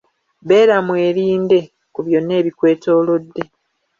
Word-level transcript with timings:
Beera 0.47 0.75
mwerinde 0.87 1.59
ku 1.93 1.99
byonna 2.05 2.33
ebikwetoolodde. 2.41 3.43